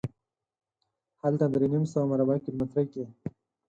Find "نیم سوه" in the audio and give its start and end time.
1.73-2.03